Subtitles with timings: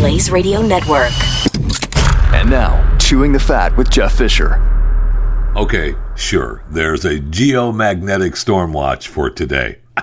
[0.00, 1.12] Blaze Radio Network.
[2.32, 4.54] And now, Chewing the Fat with Jeff Fisher.
[5.54, 6.64] Okay, sure.
[6.70, 9.76] There's a geomagnetic storm watch for today.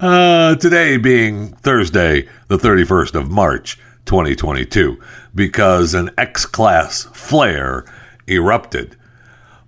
[0.00, 4.98] uh, today being Thursday, the 31st of March, 2022,
[5.34, 7.84] because an X class flare
[8.26, 8.96] erupted.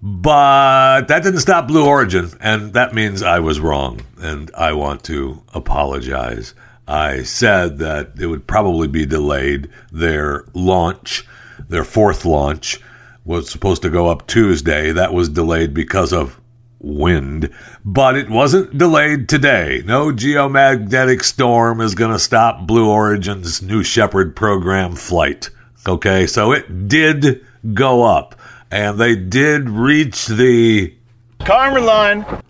[0.00, 5.04] But that didn't stop Blue Origin, and that means I was wrong, and I want
[5.04, 6.54] to apologize.
[6.88, 9.68] I said that it would probably be delayed.
[9.90, 11.26] Their launch,
[11.68, 12.80] their fourth launch,
[13.24, 14.92] was supposed to go up Tuesday.
[14.92, 16.40] That was delayed because of
[16.78, 17.50] wind,
[17.84, 19.82] but it wasn't delayed today.
[19.84, 25.50] No geomagnetic storm is going to stop Blue Origin's New Shepard program flight.
[25.88, 27.44] Okay, so it did
[27.74, 28.36] go up,
[28.70, 30.94] and they did reach the
[31.40, 32.42] Kármán line,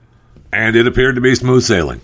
[0.53, 2.01] and it appeared to be smooth sailing.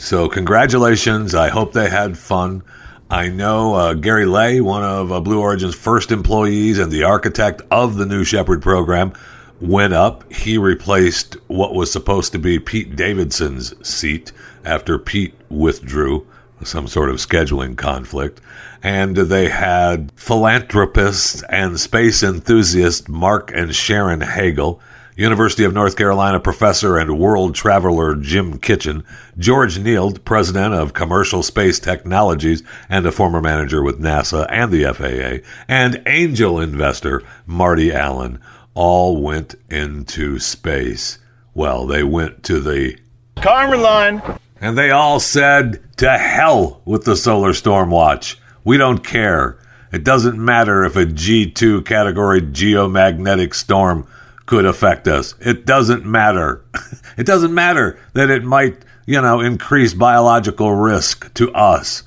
[0.00, 1.34] So, congratulations.
[1.34, 2.62] I hope they had fun.
[3.10, 7.62] I know uh, Gary Lai, one of uh, Blue Origin's first employees and the architect
[7.70, 9.12] of the New Shepard program,
[9.60, 10.32] went up.
[10.32, 14.32] He replaced what was supposed to be Pete Davidson's seat
[14.64, 16.26] after Pete withdrew,
[16.62, 18.40] some sort of scheduling conflict.
[18.82, 24.80] And they had philanthropist and space enthusiast Marc and Sharon Hagle
[25.18, 29.02] University of North Carolina professor and world traveler Jim Kitchen,
[29.36, 34.84] George Nield, president of Commercial Space Technologies and a former manager with NASA and the
[34.84, 38.38] FAA, and angel investor Marty Allen
[38.74, 41.18] all went into space.
[41.52, 42.96] Well, they went to the
[43.38, 48.38] Kármán line, and they all said, To hell with the solar storm watch.
[48.62, 49.58] We don't care.
[49.90, 54.06] It doesn't matter if a G2 category geomagnetic storm
[54.48, 55.34] could affect us.
[55.40, 56.64] It doesn't matter.
[57.18, 62.02] it doesn't matter that it might, you know, increase biological risk to us.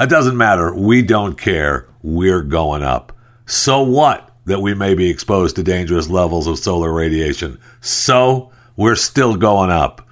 [0.00, 0.74] It doesn't matter.
[0.74, 1.86] We don't care.
[2.02, 3.14] We're going up.
[3.44, 7.58] So what that we may be exposed to dangerous levels of solar radiation?
[7.82, 10.08] So we're still going up.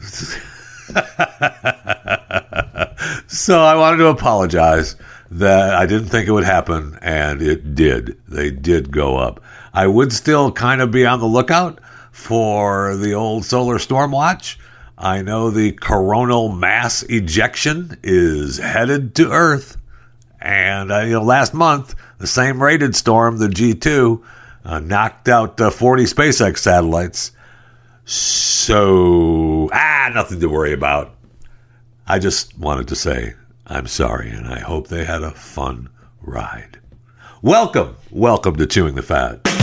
[3.26, 4.96] so I wanted to apologize
[5.30, 8.18] that I didn't think it would happen, and it did.
[8.28, 9.44] They did go up.
[9.78, 11.78] I would still kind of be on the lookout
[12.10, 14.58] for the old solar storm watch.
[14.98, 19.76] I know the coronal mass ejection is headed to Earth.
[20.40, 24.20] And, uh, you know, last month, the same rated storm, the G2,
[24.64, 27.30] uh, knocked out uh, 40 SpaceX satellites.
[28.04, 31.14] So, ah, nothing to worry about.
[32.04, 33.34] I just wanted to say
[33.64, 35.88] I'm sorry, and I hope they had a fun
[36.20, 36.80] ride.
[37.42, 39.57] Welcome, welcome to Chewing the Fat.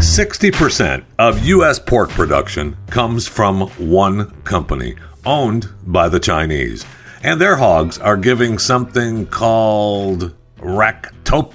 [0.00, 1.78] 60% of U.S.
[1.80, 4.94] pork production comes from one company
[5.26, 6.86] owned by the Chinese.
[7.22, 11.50] And their hogs are giving something called ractopamine,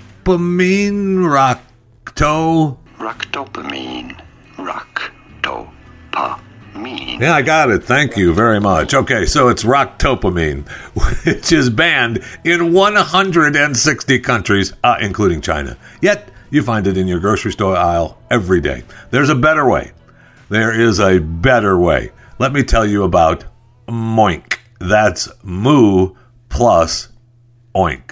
[2.05, 2.77] racto.
[2.97, 4.19] Ractopamine.
[4.57, 6.48] Ractopamine
[7.19, 7.83] Yeah, I got it.
[7.83, 8.93] Thank you very much.
[8.93, 10.67] Okay, so it's ractopamine,
[11.25, 15.77] which is banned in 160 countries, uh, including China.
[16.01, 18.83] Yet, you find it in your grocery store aisle every day.
[19.11, 19.91] There's a better way.
[20.49, 22.11] There is a better way.
[22.39, 23.43] Let me tell you about
[23.87, 24.57] Moink.
[24.79, 26.15] That's moo
[26.47, 27.09] plus
[27.75, 28.08] oink.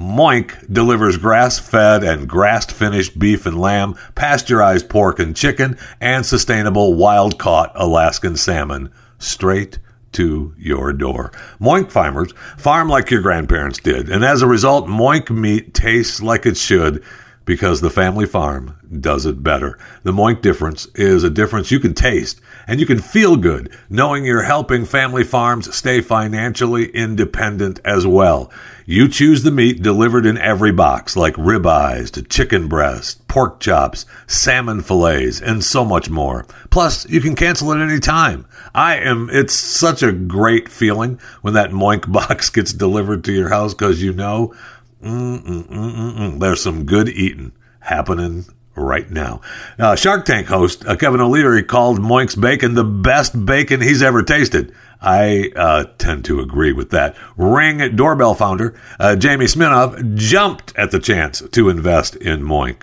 [0.00, 6.24] Moink delivers grass fed and grass finished beef and lamb, pasteurized pork and chicken, and
[6.24, 9.78] sustainable wild caught Alaskan salmon straight
[10.12, 11.30] to your door.
[11.60, 16.46] Moink farmers farm like your grandparents did, and as a result, Moink meat tastes like
[16.46, 17.04] it should
[17.44, 19.78] because the family farm does it better.
[20.02, 24.24] The Moink difference is a difference you can taste and you can feel good knowing
[24.24, 28.48] you're helping family farms stay financially independent as well.
[28.86, 34.06] You choose the meat delivered in every box, like ribeyes to chicken breast, pork chops,
[34.28, 36.46] salmon fillets, and so much more.
[36.70, 38.46] Plus, you can cancel at any time.
[38.72, 43.48] I am, it's such a great feeling when that Moink box gets delivered to your
[43.48, 44.54] house because you know
[45.02, 46.38] Mm-mm-mm-mm.
[46.38, 47.50] There's some good eating
[47.80, 48.44] happening
[48.80, 49.40] right now.
[49.78, 54.22] Uh, Shark Tank host uh, Kevin O'Leary called Moink's bacon the best bacon he's ever
[54.22, 54.74] tasted.
[55.00, 57.16] I uh, tend to agree with that.
[57.36, 62.82] Ring doorbell founder uh, Jamie Siminoff jumped at the chance to invest in Moink.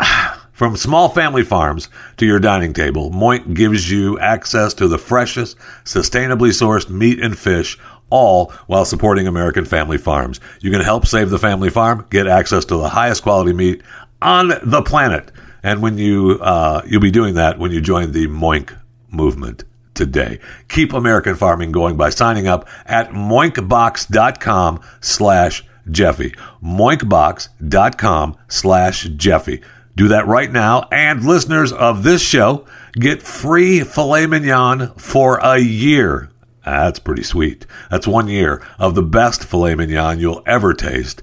[0.52, 5.58] From small family farms to your dining table, Moink gives you access to the freshest,
[5.84, 7.76] sustainably sourced meat and fish
[8.08, 10.38] all while supporting American family farms.
[10.60, 13.82] You can help save the family farm, get access to the highest quality meat
[14.24, 15.30] on the planet.
[15.62, 18.76] And when you uh, you'll be doing that when you join the Moink
[19.10, 20.40] movement today.
[20.68, 26.34] Keep American farming going by signing up at moinkbox.com slash Jeffy.
[26.62, 29.62] Moinkbox.com slash Jeffy.
[29.96, 30.88] Do that right now.
[30.90, 36.30] And listeners of this show get free filet mignon for a year.
[36.64, 37.66] That's pretty sweet.
[37.90, 41.22] That's one year of the best filet mignon you'll ever taste.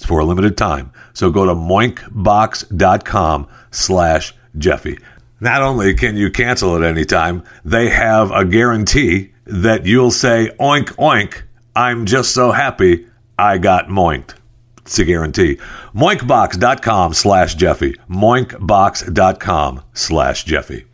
[0.00, 0.92] It's for a limited time.
[1.12, 4.98] So go to moinkbox.com slash Jeffy.
[5.40, 10.52] Not only can you cancel at any time, they have a guarantee that you'll say,
[10.58, 11.42] oink, oink,
[11.76, 13.08] I'm just so happy
[13.38, 14.36] I got moinked.
[14.78, 15.58] It's a guarantee.
[15.94, 17.92] Moinkbox.com slash Jeffy.
[18.08, 20.86] Moinkbox.com slash Jeffy.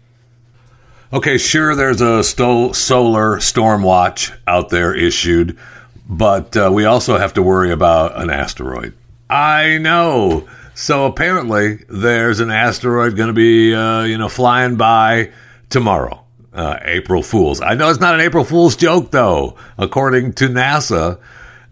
[1.12, 5.56] Okay, sure, there's a sto- solar storm watch out there issued,
[6.08, 8.94] but uh, we also have to worry about an asteroid.
[9.28, 10.48] I know.
[10.74, 15.32] So apparently, there's an asteroid going to be, uh, you know, flying by
[15.70, 16.22] tomorrow.
[16.52, 17.60] Uh, April Fools.
[17.60, 19.56] I know it's not an April Fool's joke, though.
[19.76, 21.18] According to NASA,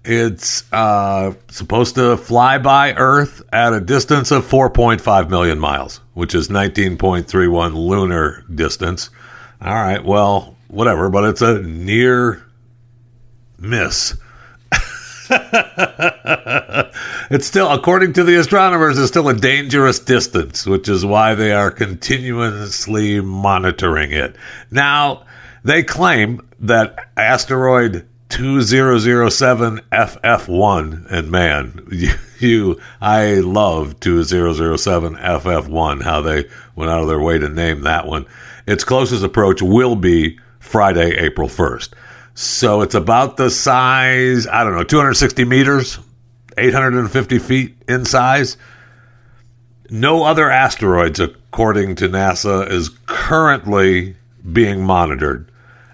[0.05, 6.35] it's uh, supposed to fly by Earth at a distance of 4.5 million miles, which
[6.35, 9.09] is 19.31 lunar distance.
[9.63, 12.45] All right, well, whatever, but it's a near
[13.59, 14.17] miss.
[17.31, 21.53] it's still, according to the astronomers, it's still a dangerous distance, which is why they
[21.53, 24.37] are continuously monitoring it.
[24.71, 25.25] Now,
[25.65, 36.21] they claim that asteroid 2007 FF1, and man, you, you I love 2007 FF1, how
[36.21, 36.45] they
[36.75, 38.27] went out of their way to name that one.
[38.67, 41.91] Its closest approach will be Friday, April 1st.
[42.35, 46.01] So it's about the size, I don't know, 260 meters,
[46.59, 48.57] 850 feet in size.
[49.89, 54.17] No other asteroids, according to NASA, is currently
[54.53, 55.51] being monitored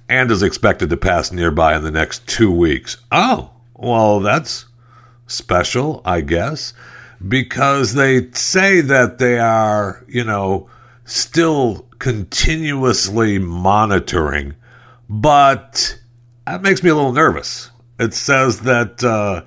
[0.08, 2.96] and is expected to pass nearby in the next two weeks.
[3.12, 4.64] Oh, well, that's
[5.26, 6.72] special, I guess,
[7.26, 10.70] because they say that they are, you know,
[11.04, 14.54] still continuously monitoring,
[15.08, 15.99] but
[16.46, 17.70] that makes me a little nervous.
[17.98, 19.44] It says that uh,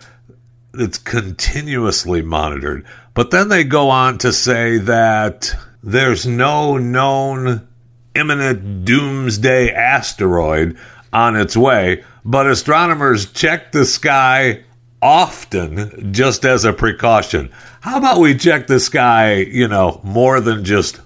[0.74, 7.68] it's continuously monitored, but then they go on to say that there's no known
[8.16, 10.78] imminent doomsday asteroid
[11.12, 14.63] on its way, but astronomers check the sky
[15.01, 17.51] often just as a precaution.
[17.81, 21.01] How about we check the sky, you know, more than just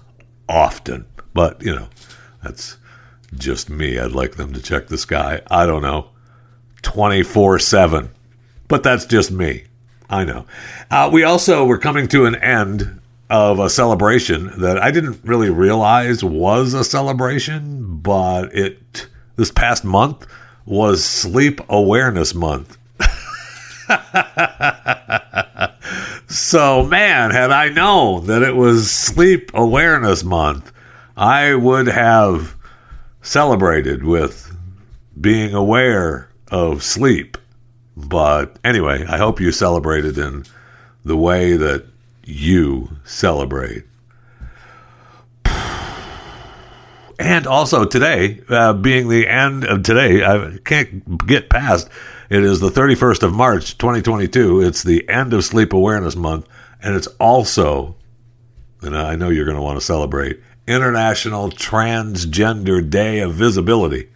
[0.48, 1.06] often?
[1.34, 1.88] But, you know,
[2.42, 2.76] that's
[3.34, 3.98] just me.
[3.98, 5.40] I'd like them to check the sky.
[5.50, 6.10] I don't know.
[6.82, 8.10] 24 7.
[8.68, 9.64] But that's just me.
[10.10, 10.46] I know.
[10.90, 15.50] Uh, we also were coming to an end of a celebration that I didn't really
[15.50, 20.26] realize was a celebration, but it this past month
[20.64, 22.78] was Sleep Awareness Month.
[26.28, 30.72] so, man, had I known that it was Sleep Awareness Month,
[31.16, 32.56] I would have
[33.28, 34.56] celebrated with
[35.20, 37.36] being aware of sleep.
[37.94, 40.44] But anyway, I hope you celebrated in
[41.04, 41.84] the way that
[42.24, 43.84] you celebrate.
[47.20, 51.90] And also today, uh, being the end of today, I can't get past.
[52.30, 54.62] It is the 31st of March, 2022.
[54.62, 56.46] It's the end of Sleep Awareness Month.
[56.80, 57.96] And it's also,
[58.80, 64.08] and I know you're going to want to celebrate, International Transgender Day of Visibility.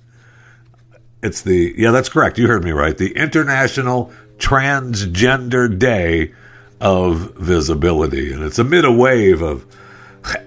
[1.22, 2.38] It's the, yeah, that's correct.
[2.38, 2.96] You heard me right.
[2.96, 6.34] The International Transgender Day
[6.80, 8.32] of Visibility.
[8.32, 9.64] And it's amid a wave of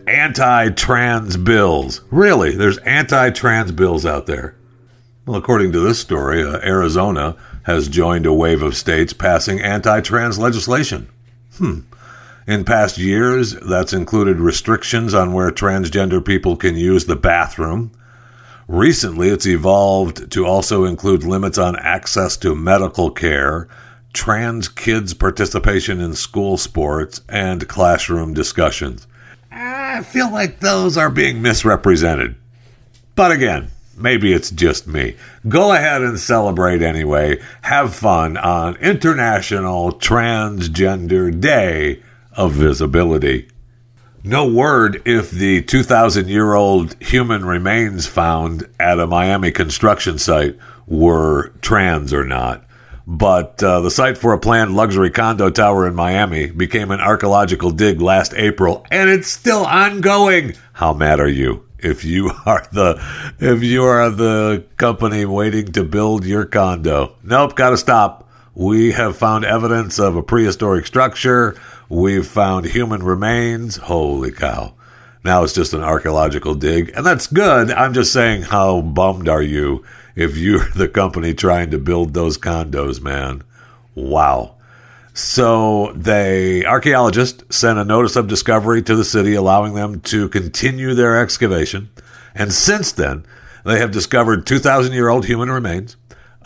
[0.08, 2.02] anti trans bills.
[2.12, 4.56] Really, there's anti trans bills out there.
[5.26, 10.02] Well, according to this story, uh, Arizona has joined a wave of states passing anti
[10.02, 11.10] trans legislation.
[11.58, 11.80] Hmm.
[12.48, 17.92] In past years, that's included restrictions on where transgender people can use the bathroom.
[18.68, 23.68] Recently, it's evolved to also include limits on access to medical care,
[24.14, 29.08] trans kids' participation in school sports, and classroom discussions.
[29.52, 32.36] I feel like those are being misrepresented.
[33.16, 35.16] But again, maybe it's just me.
[35.48, 37.42] Go ahead and celebrate anyway.
[37.64, 42.04] Have fun on International Transgender Day
[42.36, 43.48] of visibility.
[44.24, 50.58] No word if the 2,000 year old human remains found at a Miami construction site
[50.88, 52.64] were trans or not.
[53.08, 57.70] But uh, the site for a planned luxury condo tower in Miami became an archaeological
[57.70, 60.56] dig last April, and it's still ongoing.
[60.74, 61.66] How mad are you?
[61.86, 63.02] if you are the
[63.40, 67.16] if you are the company waiting to build your condo.
[67.24, 68.30] Nope, got to stop.
[68.54, 71.56] We have found evidence of a prehistoric structure.
[71.90, 73.78] We've found human remains.
[73.78, 74.74] Holy cow.
[75.24, 77.72] Now it's just an archaeological dig, and that's good.
[77.72, 79.84] I'm just saying, how bummed are you
[80.16, 83.44] if you're the company trying to build those condos, man?
[83.96, 84.56] Wow.
[85.14, 90.94] So they archaeologist sent a notice of discovery to the city, allowing them to continue
[90.94, 91.90] their excavation.
[92.36, 93.26] And since then,
[93.64, 95.96] they have discovered 2,000 year old human remains.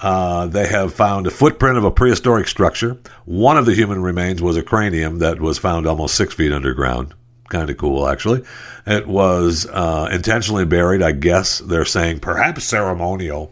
[0.02, 2.98] Uh, they have found a footprint of a prehistoric structure.
[3.26, 7.14] One of the human remains was a cranium that was found almost six feet underground
[7.50, 8.44] kind of cool, actually.
[8.86, 13.52] It was uh, intentionally buried, I guess they're saying, perhaps ceremonial.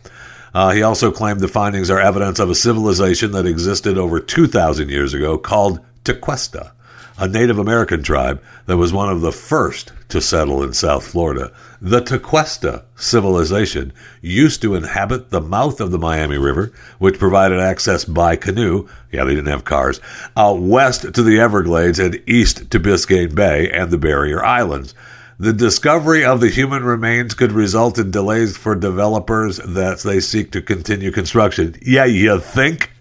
[0.53, 4.89] Uh, he also claimed the findings are evidence of a civilization that existed over 2,000
[4.89, 6.71] years ago called Tequesta,
[7.17, 11.51] a Native American tribe that was one of the first to settle in South Florida.
[11.81, 18.05] The Tequesta civilization used to inhabit the mouth of the Miami River, which provided access
[18.05, 18.87] by canoe.
[19.11, 19.99] Yeah, they didn't have cars.
[20.35, 24.93] Out west to the Everglades and east to Biscayne Bay and the Barrier Islands.
[25.39, 30.51] The discovery of the human remains could result in delays for developers that they seek
[30.51, 31.75] to continue construction.
[31.81, 32.91] Yeah, you think?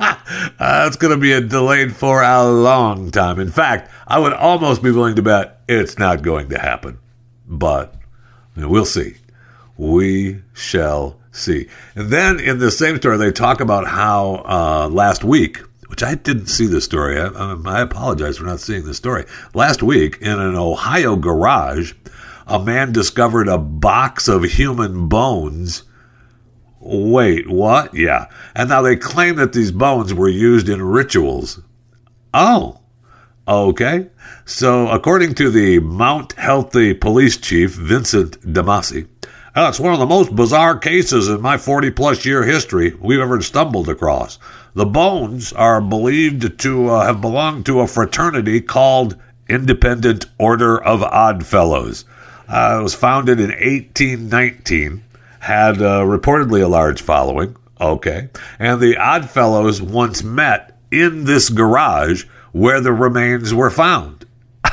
[0.60, 3.40] it's going to be a delayed for a long time.
[3.40, 6.98] In fact, I would almost be willing to bet it's not going to happen.
[7.46, 7.94] But
[8.56, 9.14] we'll see.
[9.76, 11.68] We shall see.
[11.94, 16.14] And then in the same story, they talk about how uh, last week, which I
[16.14, 17.18] didn't see this story.
[17.20, 19.24] I, I apologize for not seeing this story.
[19.54, 21.94] Last week, in an Ohio garage,
[22.46, 25.84] a man discovered a box of human bones
[26.90, 27.92] Wait, what?
[27.92, 28.28] Yeah.
[28.54, 31.60] And now they claim that these bones were used in rituals.
[32.32, 32.80] Oh,
[33.46, 34.06] okay.
[34.46, 39.06] So, according to the Mount Healthy police chief, Vincent Damasi,
[39.54, 43.20] uh, it's one of the most bizarre cases in my 40 plus year history we've
[43.20, 44.38] ever stumbled across.
[44.72, 49.14] The bones are believed to uh, have belonged to a fraternity called
[49.46, 52.06] Independent Order of Odd Fellows.
[52.48, 55.04] Uh, it was founded in 1819
[55.40, 57.56] had uh, reportedly a large following.
[57.80, 58.28] Okay.
[58.58, 64.26] And the Odd Fellows once met in this garage where the remains were found.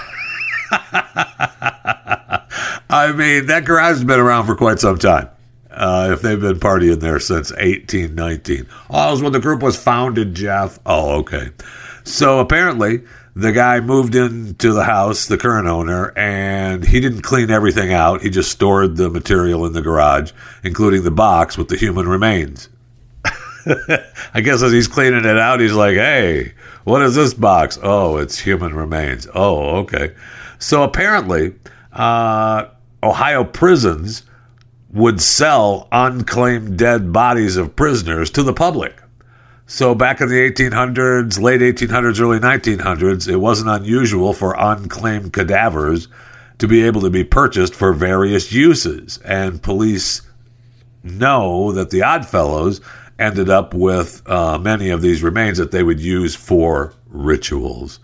[2.90, 5.30] I mean, that garage has been around for quite some time.
[5.70, 8.66] Uh, if they've been partying there since 1819.
[8.90, 10.80] Oh, it was when the group was founded, Jeff.
[10.86, 11.50] Oh, okay.
[12.06, 13.04] So apparently,
[13.36, 18.22] the guy moved into the house, the current owner, and he didn't clean everything out.
[18.22, 20.32] He just stored the material in the garage,
[20.64, 22.70] including the box with the human remains.
[24.34, 26.54] I guess as he's cleaning it out, he's like, hey,
[26.86, 27.78] what is this box?
[27.84, 29.28] Oh, it's human remains.
[29.36, 30.16] Oh, okay.
[30.58, 31.56] So apparently,
[31.92, 32.68] uh,
[33.04, 34.24] Ohio prisons
[34.94, 38.96] would sell unclaimed dead bodies of prisoners to the public.
[39.68, 46.08] So back in the 1800s, late 1800s, early 1900s, it wasn't unusual for unclaimed cadavers
[46.60, 49.18] to be able to be purchased for various uses.
[49.20, 50.22] And police
[51.04, 52.80] know that the Oddfellows
[53.18, 58.00] ended up with uh, many of these remains that they would use for rituals.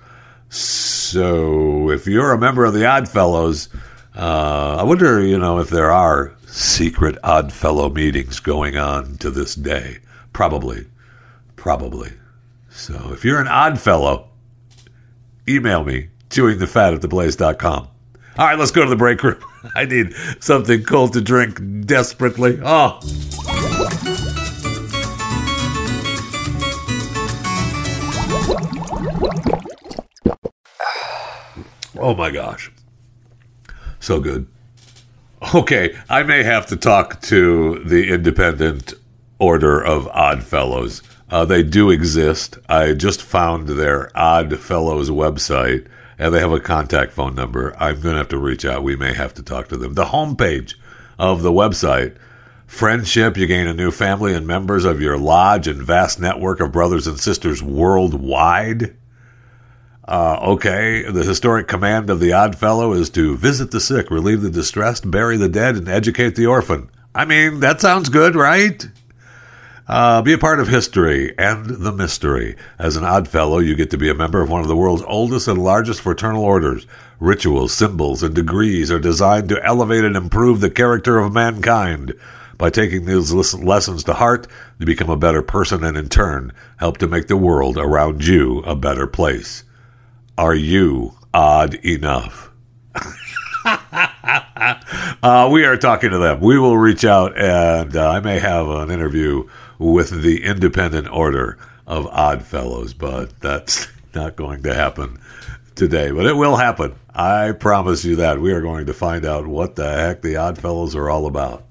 [0.50, 3.70] So if you're a member of the Oddfellows,
[4.16, 9.56] uh, I wonder, you know, if there are secret Oddfellow meetings going on to this
[9.56, 10.00] day.
[10.34, 10.86] Probably.
[11.62, 12.12] Probably.
[12.72, 14.30] So if you're an odd fellow,
[15.48, 17.88] email me, chewingthefat at theblaze.com.
[18.40, 19.38] All right, let's go to the break room.
[19.76, 22.60] I need something cold to drink desperately.
[22.64, 23.00] Oh.
[31.96, 32.72] Oh my gosh.
[34.00, 34.48] So good.
[35.54, 38.96] Okay, I may have to talk to the independent
[39.38, 42.60] order of odd fellows uh, they do exist.
[42.68, 45.88] I just found their Odd Fellows website,
[46.20, 47.74] and they have a contact phone number.
[47.80, 48.84] I'm going to have to reach out.
[48.84, 49.94] We may have to talk to them.
[49.94, 50.76] The homepage
[51.18, 52.18] of the website
[52.72, 56.72] friendship, you gain a new family and members of your lodge and vast network of
[56.72, 58.96] brothers and sisters worldwide.
[60.08, 64.42] Uh, okay, the historic command of the odd fellow is to visit the sick, relieve
[64.42, 66.90] the distressed, bury the dead, and educate the orphan.
[67.14, 68.88] I mean, that sounds good, right?
[69.92, 72.56] Uh, be a part of history and the mystery.
[72.80, 75.04] As an odd fellow, you get to be a member of one of the world's
[75.06, 76.88] oldest and largest fraternal orders.
[77.20, 82.14] Rituals, symbols, and degrees are designed to elevate and improve the character of mankind.
[82.58, 84.48] By taking these lessons to heart,
[84.80, 88.60] you become a better person and in turn help to make the world around you
[88.60, 89.66] a better place.
[90.38, 92.50] Are you odd enough?
[95.22, 96.40] uh, we are talking to them.
[96.40, 99.50] We will reach out, and uh, I may have an interview
[99.82, 101.58] with the Independent Order
[101.88, 105.20] of Odd Fellows, but that's not going to happen
[105.74, 106.12] today.
[106.12, 106.96] But it will happen.
[107.14, 108.40] I promise you that.
[108.40, 111.66] We are going to find out what the heck the Odd Fellows are all about.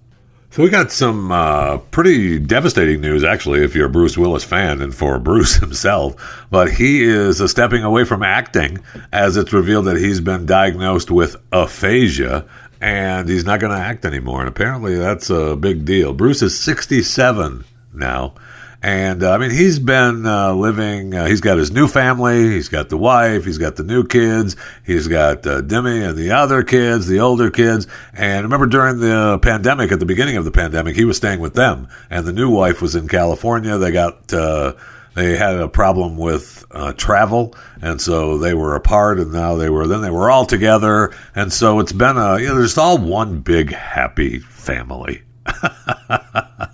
[0.50, 4.82] So we got some uh, pretty devastating news, actually, if you're a Bruce Willis fan,
[4.82, 6.46] and for Bruce himself.
[6.50, 8.78] But he is uh, stepping away from acting,
[9.12, 12.48] as it's revealed that he's been diagnosed with aphasia,
[12.80, 14.40] and he's not going to act anymore.
[14.40, 16.12] And apparently, that's a big deal.
[16.12, 18.34] Bruce is 67 now,
[18.82, 22.70] and uh, I mean, he's been uh, living, uh, he's got his new family, he's
[22.70, 24.56] got the wife, he's got the new kids,
[24.86, 27.86] he's got uh, Demi and the other kids, the older kids.
[28.14, 31.52] And remember during the pandemic, at the beginning of the pandemic, he was staying with
[31.52, 33.76] them, and the new wife was in California.
[33.76, 34.72] They got, uh,
[35.14, 39.68] they had a problem with uh, travel, and so they were apart, and now they
[39.68, 41.12] were, then they were all together.
[41.34, 45.22] And so it's been a, you know, there's all one big happy family.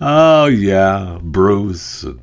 [0.00, 2.20] oh yeah, Bruce and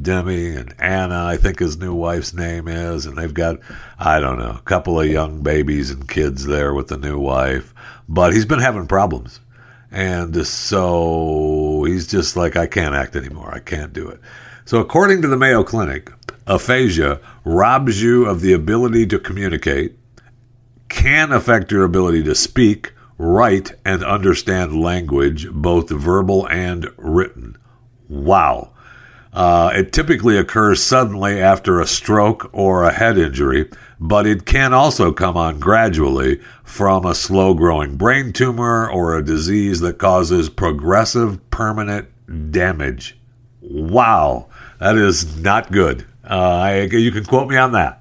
[0.00, 3.58] Demi and Anna, I think his new wife's name is, and they've got
[3.98, 7.74] I don't know a couple of young babies and kids there with the new wife.
[8.08, 9.40] But he's been having problems,
[9.90, 13.52] and so he's just like I can't act anymore.
[13.54, 14.20] I can't do it.
[14.64, 16.12] So according to the Mayo Clinic,
[16.46, 19.96] aphasia robs you of the ability to communicate,
[20.88, 27.56] can affect your ability to speak write and understand language, both verbal and written.
[28.08, 28.72] Wow.
[29.32, 34.72] Uh, it typically occurs suddenly after a stroke or a head injury, but it can
[34.72, 40.48] also come on gradually from a slow growing brain tumor or a disease that causes
[40.48, 42.08] progressive permanent
[42.50, 43.18] damage.
[43.60, 44.48] Wow,
[44.80, 46.06] that is not good.
[46.24, 47.99] Uh, I, you can quote me on that.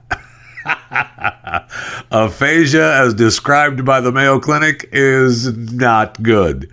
[2.12, 6.70] Aphasia, as described by the Mayo Clinic, is not good.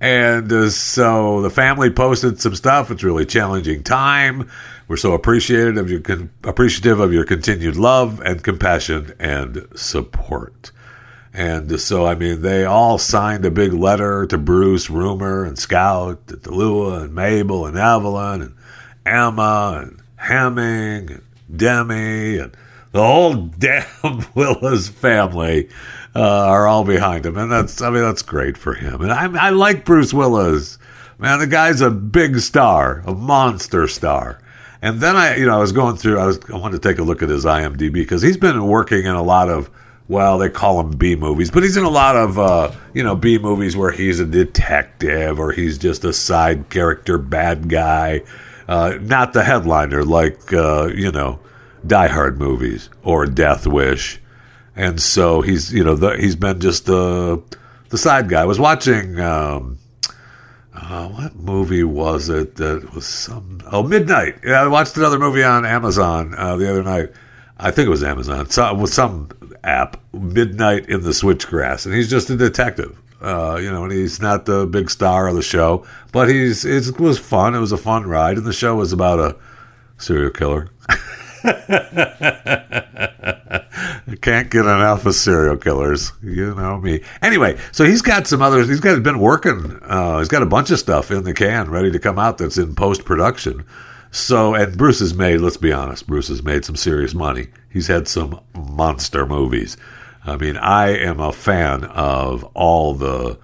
[0.00, 2.90] And uh, so the family posted some stuff.
[2.90, 4.48] It's really challenging time.
[4.86, 10.70] We're so appreciative of your con- appreciative of your continued love and compassion and support.
[11.34, 16.20] And so, I mean, they all signed a big letter to Bruce, Rumer, and Scout,
[16.28, 18.54] and Tallulah, and Mabel, and Evelyn, and
[19.04, 21.22] Emma, and Heming, and
[21.54, 22.56] Demi, and
[22.92, 23.84] the whole damn
[24.34, 25.68] Willis family
[26.14, 29.02] uh, are all behind him, and that's I mean that's great for him.
[29.02, 30.78] And I, I like Bruce Willis,
[31.18, 31.38] man.
[31.38, 34.40] The guy's a big star, a monster star.
[34.80, 36.18] And then I, you know, I was going through.
[36.18, 39.04] I was I wanted to take a look at his IMDb because he's been working
[39.04, 39.70] in a lot of.
[40.06, 43.14] Well, they call them B movies, but he's in a lot of uh, you know
[43.14, 48.22] B movies where he's a detective or he's just a side character bad guy,
[48.68, 51.40] uh, not the headliner like uh, you know
[51.88, 54.20] Die Hard movies or Death Wish,
[54.76, 57.42] and so he's you know the, he's been just the
[57.88, 58.42] the side guy.
[58.42, 59.78] I was watching um,
[60.74, 64.38] uh, what movie was it that was some oh Midnight.
[64.44, 67.10] Yeah, I watched another movie on Amazon uh, the other night.
[67.58, 68.48] I think it was Amazon.
[68.50, 69.30] So, with some
[69.64, 73.00] app, Midnight in the Switchgrass, and he's just a detective.
[73.20, 77.00] Uh, you know, and he's not the big star of the show, but he's it
[77.00, 77.54] was fun.
[77.54, 79.36] It was a fun ride, and the show was about a
[79.96, 80.68] serial killer.
[84.20, 86.12] Can't get enough of serial killers.
[86.22, 87.00] You know me.
[87.22, 88.68] Anyway, so he's got some others.
[88.68, 89.78] He's got been working.
[89.82, 92.58] Uh, he's got a bunch of stuff in the can ready to come out that's
[92.58, 93.64] in post production.
[94.10, 95.40] So, and Bruce has made.
[95.40, 96.06] Let's be honest.
[96.06, 97.48] Bruce has made some serious money.
[97.68, 99.76] He's had some monster movies.
[100.24, 103.38] I mean, I am a fan of all the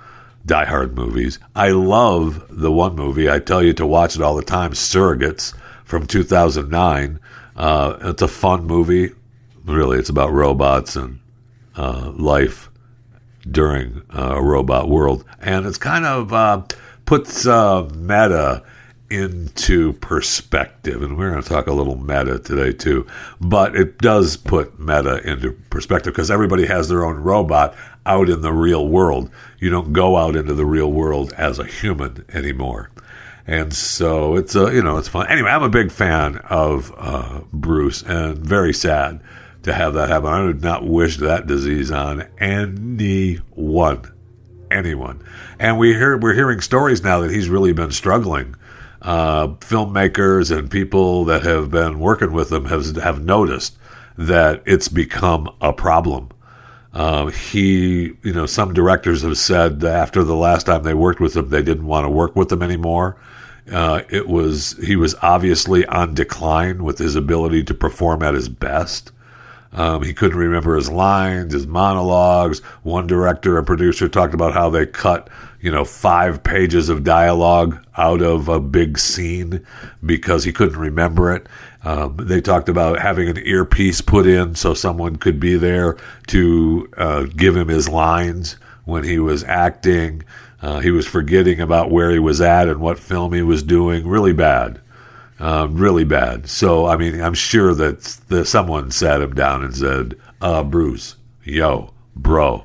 [0.46, 1.38] Die Hard movies.
[1.54, 3.30] I love the one movie.
[3.30, 4.72] I tell you to watch it all the time.
[4.72, 7.20] Surrogates from 2009
[7.56, 9.10] uh, it's a fun movie.
[9.64, 11.20] Really, it's about robots and
[11.76, 12.70] uh, life
[13.50, 16.62] during uh, a robot world, and it's kind of uh,
[17.06, 18.62] puts uh, meta
[19.10, 21.02] into perspective.
[21.02, 23.06] And we're going to talk a little meta today too,
[23.40, 27.74] but it does put meta into perspective because everybody has their own robot
[28.06, 29.30] out in the real world.
[29.58, 32.90] You don't go out into the real world as a human anymore
[33.46, 35.26] and so it's a you know it's fun.
[35.28, 39.20] Anyway, I'm a big fan of uh, Bruce, and very sad
[39.64, 40.28] to have that happen.
[40.28, 44.12] I would not wish that disease on anyone,
[44.70, 45.24] anyone.
[45.58, 48.56] And we hear we're hearing stories now that he's really been struggling.
[49.02, 53.76] Uh, filmmakers and people that have been working with him have have noticed
[54.16, 56.30] that it's become a problem.
[56.94, 61.36] Uh, he, you know, some directors have said after the last time they worked with
[61.36, 63.18] him, they didn't want to work with him anymore
[63.70, 68.48] uh, it was he was obviously on decline with his ability to perform at his
[68.48, 69.10] best.
[69.72, 72.60] Um, he couldn't remember his lines, his monologues.
[72.84, 75.28] One director and producer talked about how they cut,
[75.60, 79.66] you know, five pages of dialogue out of a big scene
[80.04, 81.48] because he couldn't remember it.
[81.82, 85.96] Um, they talked about having an earpiece put in so someone could be there
[86.28, 90.22] to uh, give him his lines when he was acting.
[90.64, 94.08] Uh, he was forgetting about where he was at and what film he was doing.
[94.08, 94.80] Really bad.
[95.38, 96.48] Um, really bad.
[96.48, 101.92] So, I mean, I'm sure that someone sat him down and said, uh, Bruce, yo,
[102.16, 102.64] bro,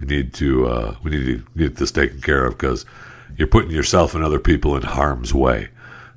[0.00, 2.84] we need to, uh, we need to get this taken care of because
[3.36, 5.68] you're putting yourself and other people in harm's way.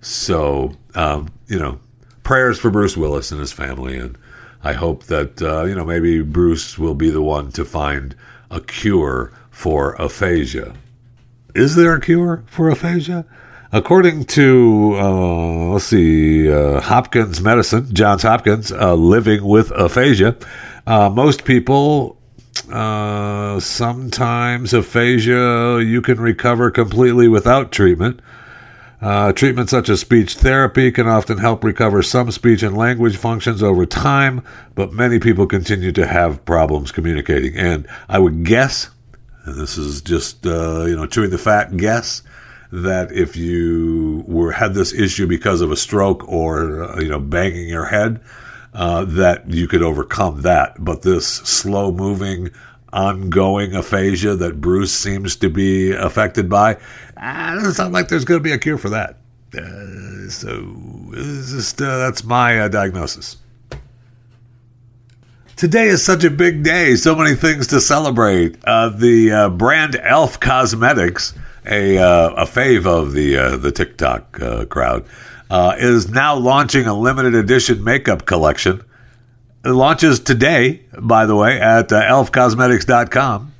[0.01, 1.79] So, um, you know,
[2.23, 3.99] prayers for Bruce Willis and his family.
[3.99, 4.17] And
[4.63, 8.15] I hope that, uh, you know, maybe Bruce will be the one to find
[8.49, 10.73] a cure for aphasia.
[11.55, 13.25] Is there a cure for aphasia?
[13.71, 20.35] According to, uh, let's see, uh, Hopkins Medicine, Johns Hopkins, uh, living with aphasia,
[20.87, 22.17] uh, most people,
[22.71, 28.21] uh, sometimes aphasia, you can recover completely without treatment.
[29.01, 33.63] Uh, treatment such as speech therapy can often help recover some speech and language functions
[33.63, 34.43] over time,
[34.75, 37.55] but many people continue to have problems communicating.
[37.55, 38.89] And I would guess,
[39.45, 42.21] and this is just uh, you know chewing the fat guess,
[42.71, 47.19] that if you were had this issue because of a stroke or uh, you know
[47.19, 48.21] banging your head,
[48.73, 50.83] uh, that you could overcome that.
[50.83, 52.51] But this slow moving
[52.91, 56.77] ongoing aphasia that Bruce seems to be affected by.
[57.17, 59.17] Uh, doesn't sound like there's going to be a cure for that.
[59.55, 60.63] Uh, so
[61.13, 63.37] just, uh, that's my uh, diagnosis.
[65.59, 68.57] Today is such a big day, so many things to celebrate.
[68.63, 71.33] Uh, the uh, brand Elf Cosmetics,
[71.65, 75.05] a a fave of the the TikTok crowd,
[75.77, 78.83] is now launching a limited edition makeup collection
[79.63, 83.53] it launches today, by the way, at uh, elfcosmetics.com.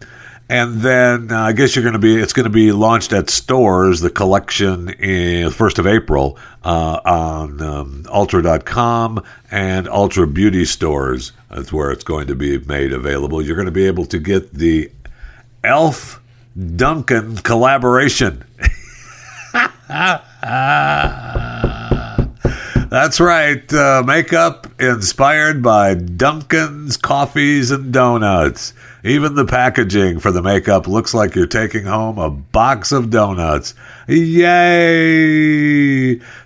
[0.51, 3.29] And then uh, I guess you're going to be, it's going to be launched at
[3.29, 11.33] stores, the collection in 1st of April uh, on um, ulta.com and Ulta Beauty stores.
[11.49, 13.41] That's where it's going to be made available.
[13.41, 14.91] You're going to be able to get the
[15.63, 16.21] Elf
[16.75, 18.43] Dunkin collaboration.
[22.89, 23.73] That's right.
[23.73, 28.73] Uh, makeup inspired by Dunkin's coffees and donuts.
[29.03, 33.73] Even the packaging for the makeup looks like you're taking home a box of donuts.
[34.09, 34.49] Yay!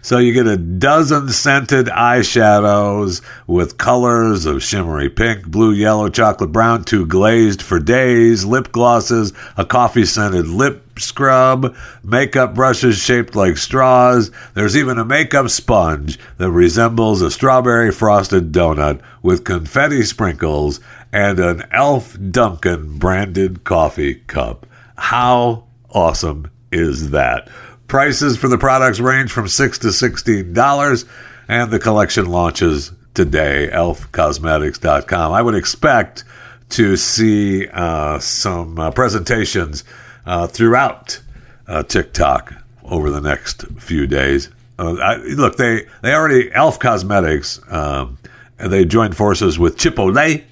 [0.03, 6.51] So you get a dozen scented eyeshadows with colors of shimmery pink, blue, yellow, chocolate
[6.51, 13.35] brown, two glazed for days, lip glosses, a coffee scented lip scrub, makeup brushes shaped
[13.35, 14.29] like straws.
[14.53, 20.79] There's even a makeup sponge that resembles a strawberry frosted donut with confetti sprinkles
[21.13, 24.65] and an Elf Dunkin branded coffee cup.
[24.97, 27.47] How awesome is that?
[27.87, 31.05] Prices for the products range from six to sixteen dollars,
[31.47, 33.69] and the collection launches today.
[33.71, 35.31] ElfCosmetics.com.
[35.31, 36.23] I would expect
[36.69, 39.83] to see uh, some uh, presentations
[40.25, 41.21] uh, throughout
[41.67, 44.49] uh, TikTok over the next few days.
[44.79, 47.59] Uh, I, look, they they already Elf Cosmetics.
[47.71, 48.17] Um,
[48.57, 50.43] they joined forces with Chipotle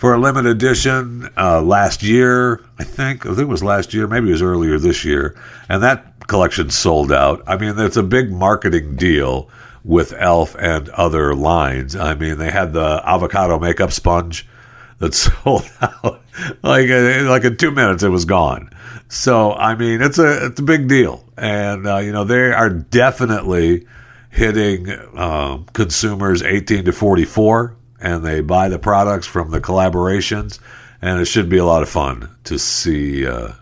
[0.00, 2.64] for a limited edition uh, last year.
[2.78, 5.82] I think I think it was last year, maybe it was earlier this year, and
[5.82, 7.42] that collection sold out.
[7.46, 9.50] I mean, it's a big marketing deal
[9.84, 11.94] with Elf and other lines.
[11.96, 14.48] I mean, they had the avocado makeup sponge
[15.00, 16.22] that sold out
[16.62, 18.02] like like in two minutes.
[18.02, 18.70] It was gone.
[19.10, 22.70] So I mean, it's a it's a big deal, and uh, you know they are
[22.70, 23.86] definitely
[24.30, 30.58] hitting uh, consumers 18 to 44, and they buy the products from the collaborations,
[31.02, 33.52] and it should be a lot of fun to see uh,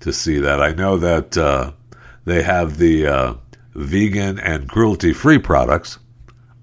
[0.00, 0.62] to see that.
[0.62, 1.72] I know that uh,
[2.24, 3.34] they have the uh,
[3.74, 5.98] vegan and cruelty free products.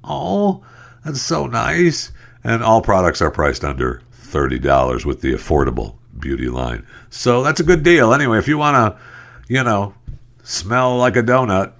[0.04, 0.64] Oh,
[1.06, 2.12] that's so nice!
[2.44, 6.86] And all products are priced under thirty dollars with the affordable beauty line.
[7.10, 8.14] So that's a good deal.
[8.14, 9.00] Anyway, if you want to,
[9.48, 9.94] you know,
[10.44, 11.74] smell like a donut,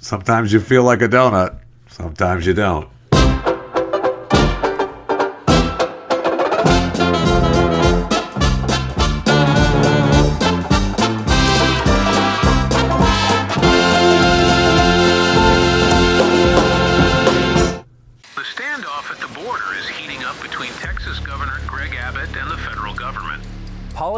[0.00, 2.88] sometimes you feel like a donut, sometimes you don't.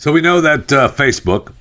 [0.00, 1.52] So we know that uh, Facebook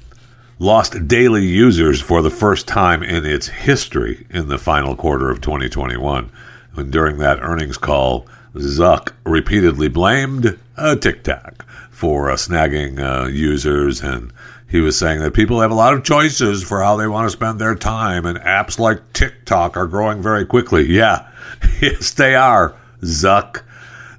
[0.60, 5.42] lost daily users for the first time in its history in the final quarter of
[5.42, 6.32] 2021.
[6.78, 14.00] And during that earnings call, Zuck repeatedly blamed uh, TikTok for uh, snagging uh, users,
[14.00, 14.32] and
[14.70, 17.36] he was saying that people have a lot of choices for how they want to
[17.36, 20.86] spend their time, and apps like TikTok are growing very quickly.
[20.90, 21.30] Yeah,
[21.82, 22.74] yes, they are.
[23.02, 23.64] Zuck.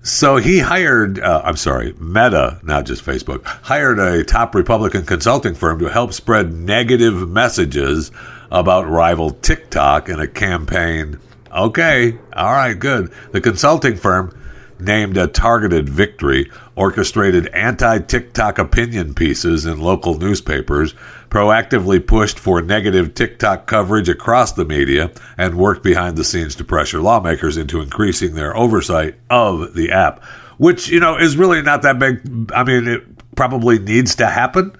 [0.02, 5.54] So he hired, uh, I'm sorry, Meta, not just Facebook, hired a top Republican consulting
[5.54, 8.10] firm to help spread negative messages
[8.50, 11.18] about rival TikTok in a campaign.
[11.54, 13.12] Okay, all right, good.
[13.32, 14.34] The consulting firm
[14.80, 20.94] named a targeted victory, orchestrated anti TikTok opinion pieces in local newspapers,
[21.28, 26.64] proactively pushed for negative TikTok coverage across the media, and worked behind the scenes to
[26.64, 30.22] pressure lawmakers into increasing their oversight of the app,
[30.58, 32.52] which, you know, is really not that big.
[32.54, 34.76] I mean, it probably needs to happen.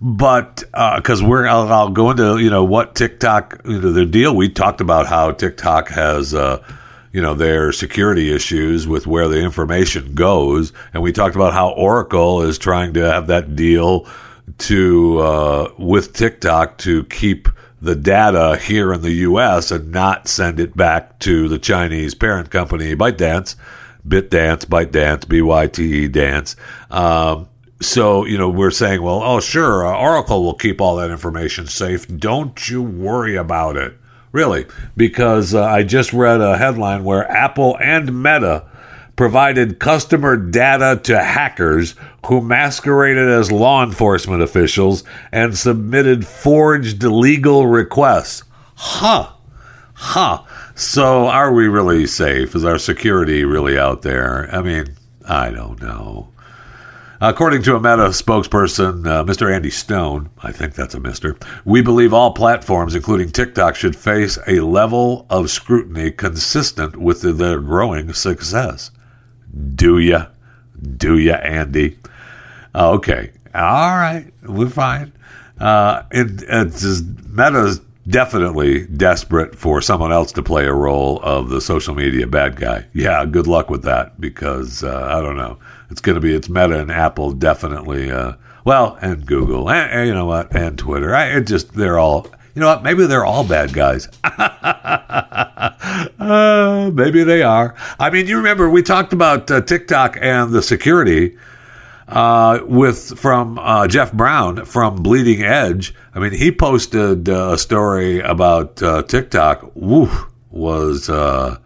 [0.00, 0.62] But
[0.96, 4.36] because uh, we're, I'll, I'll, go into you know what TikTok, you know, the deal.
[4.36, 6.62] We talked about how TikTok has uh,
[7.16, 10.74] you know their security issues with where the information goes.
[10.92, 14.06] And we talked about how oracle is trying to have that deal
[14.58, 17.48] to uh, with tiktok to keep
[17.80, 22.50] the data here in the us and not send it back to the chinese parent
[22.50, 23.56] company ByteDance
[24.06, 26.54] bitdance ByteDance byte dance.
[26.90, 27.48] Um,
[27.80, 32.06] so you know we're saying well oh sure oracle will keep all that information safe.
[32.08, 33.96] Don't you worry about it
[34.36, 34.66] Really,
[34.98, 38.66] because uh, I just read a headline where Apple and Meta
[39.16, 41.94] provided customer data to hackers
[42.26, 48.42] who masqueraded as law enforcement officials and submitted forged legal requests.
[48.74, 49.32] Huh.
[49.94, 50.42] Huh.
[50.74, 52.54] So are we really safe?
[52.54, 54.54] Is our security really out there?
[54.54, 54.96] I mean,
[55.26, 56.28] I don't know.
[57.20, 59.52] According to a Meta spokesperson, uh, Mr.
[59.52, 64.38] Andy Stone, I think that's a Mister, we believe all platforms, including TikTok, should face
[64.46, 68.90] a level of scrutiny consistent with their growing success.
[69.74, 70.26] Do ya?
[70.96, 71.98] Do ya, Andy?
[72.74, 73.32] Okay.
[73.54, 74.30] All right.
[74.42, 75.12] We're fine.
[75.58, 81.60] Uh, it, it's Meta's definitely desperate for someone else to play a role of the
[81.60, 82.86] social media bad guy.
[82.92, 85.58] Yeah, good luck with that because uh, I don't know.
[85.90, 88.10] It's going to be it's Meta and Apple definitely.
[88.10, 91.14] Uh, well, and Google, and, and, you know what, and Twitter.
[91.14, 92.26] I, it just they're all.
[92.54, 92.82] You know what?
[92.82, 94.08] Maybe they're all bad guys.
[96.18, 97.74] uh, maybe they are.
[97.98, 101.36] I mean, you remember we talked about uh, TikTok and the security
[102.08, 105.94] uh, with from uh, Jeff Brown from Bleeding Edge.
[106.14, 109.72] I mean, he posted uh, a story about uh, TikTok.
[109.74, 110.10] Woo,
[110.50, 111.58] was uh,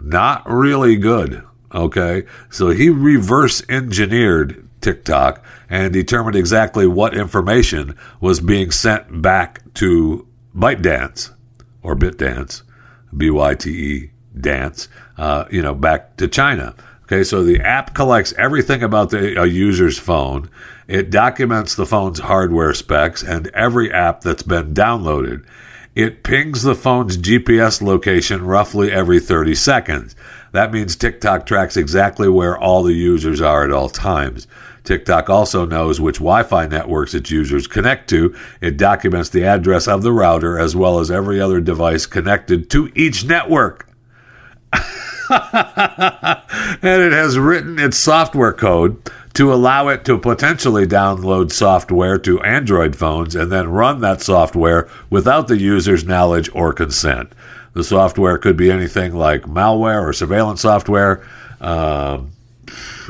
[0.00, 1.42] not really good.
[1.74, 9.62] Okay, so he reverse engineered TikTok and determined exactly what information was being sent back
[9.74, 10.26] to
[10.56, 11.32] ByteDance
[11.82, 12.62] or BitDance,
[13.16, 16.74] B Y T E dance, uh, you know, back to China.
[17.04, 20.50] Okay, so the app collects everything about the a user's phone.
[20.88, 25.44] It documents the phone's hardware specs and every app that's been downloaded.
[25.94, 30.16] It pings the phone's GPS location roughly every 30 seconds.
[30.52, 34.46] That means TikTok tracks exactly where all the users are at all times.
[34.84, 38.34] TikTok also knows which Wi Fi networks its users connect to.
[38.60, 42.90] It documents the address of the router as well as every other device connected to
[42.94, 43.88] each network.
[44.72, 44.82] and
[46.82, 49.02] it has written its software code
[49.34, 54.88] to allow it to potentially download software to Android phones and then run that software
[55.10, 57.32] without the user's knowledge or consent.
[57.76, 61.28] The software could be anything like malware or surveillance software.
[61.60, 62.30] Um,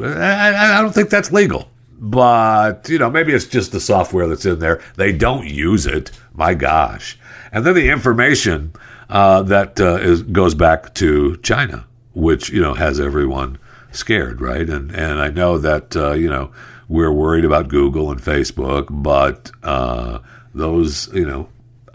[0.03, 4.45] I, I don't think that's legal, but you know maybe it's just the software that's
[4.45, 4.83] in there.
[4.97, 6.11] They don't use it.
[6.35, 7.17] My gosh!
[7.53, 8.73] And then the information
[9.09, 13.59] uh, that uh, is, goes back to China, which you know has everyone
[13.93, 14.69] scared, right?
[14.69, 16.51] And and I know that uh, you know
[16.89, 20.19] we're worried about Google and Facebook, but uh,
[20.55, 21.49] those you know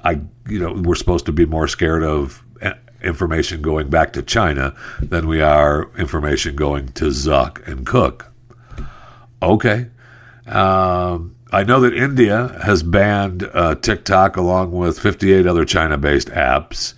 [0.06, 2.46] I you know we're supposed to be more scared of
[3.04, 8.32] information going back to China than we are information going to Zuck and Cook.
[9.42, 9.88] Okay.
[10.46, 16.30] Um, I know that India has banned uh, TikTok along with 58 other China based
[16.30, 16.94] apps.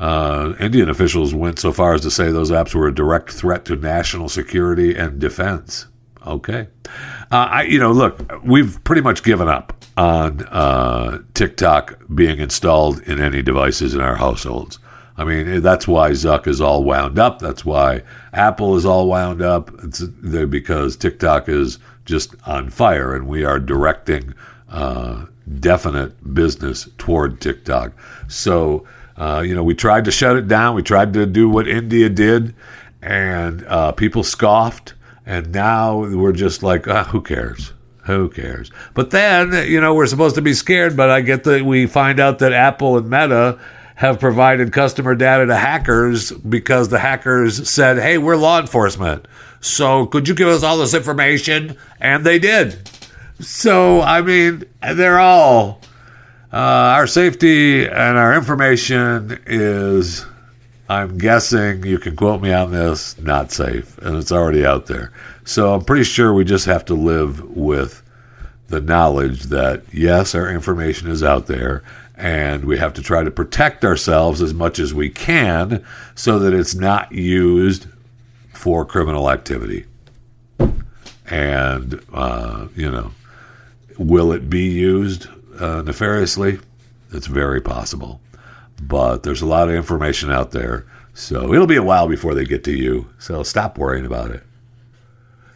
[0.00, 3.64] Uh, Indian officials went so far as to say those apps were a direct threat
[3.66, 5.86] to national security and defense.
[6.26, 6.68] Okay.
[7.30, 13.00] Uh, I, you know, look, we've pretty much given up on uh, TikTok being installed
[13.02, 14.78] in any devices in our households.
[15.16, 17.38] I mean, that's why Zuck is all wound up.
[17.38, 19.70] That's why Apple is all wound up.
[19.82, 24.34] It's because TikTok is just on fire, and we are directing
[24.70, 25.26] uh,
[25.60, 27.92] definite business toward TikTok.
[28.28, 30.74] So, uh, you know, we tried to shut it down.
[30.74, 32.54] We tried to do what India did,
[33.02, 34.94] and uh, people scoffed.
[35.24, 37.72] And now we're just like, ah, who cares?
[38.04, 38.72] Who cares?
[38.94, 40.96] But then, you know, we're supposed to be scared.
[40.96, 43.60] But I get that we find out that Apple and Meta
[43.94, 49.26] have provided customer data to hackers because the hackers said, hey, we're law enforcement.
[49.60, 51.76] So could you give us all this information?
[52.00, 52.88] And they did.
[53.40, 55.80] So, I mean, they're all.
[56.52, 56.56] Uh,
[56.96, 60.26] our safety and our information is,
[60.88, 63.96] I'm guessing, you can quote me on this, not safe.
[63.98, 65.12] And it's already out there.
[65.44, 68.02] So I'm pretty sure we just have to live with
[68.68, 71.82] the knowledge that, yes, our information is out there
[72.16, 76.52] and we have to try to protect ourselves as much as we can so that
[76.52, 77.86] it's not used
[78.52, 79.86] for criminal activity.
[81.28, 83.12] And, uh, you know,
[83.98, 85.26] will it be used
[85.58, 86.60] uh, nefariously?
[87.12, 88.20] It's very possible.
[88.80, 90.86] But there's a lot of information out there.
[91.14, 93.08] So it'll be a while before they get to you.
[93.18, 94.42] So stop worrying about it.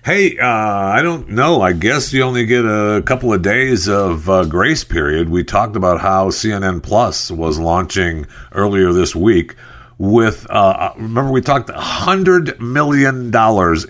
[0.07, 1.63] Hey, uh, I don't know.
[1.63, 5.29] I guess you only get a couple of days of uh, grace period.
[5.29, 9.57] We talked about how CNN Plus was launching earlier this week
[9.99, 13.35] with, uh, remember, we talked $100 million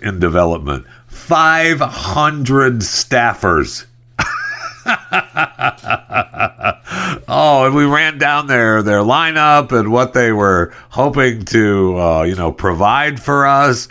[0.01, 3.85] in development, 500 staffers.
[7.27, 12.23] oh, and we ran down their their lineup and what they were hoping to, uh,
[12.23, 13.87] you know, provide for us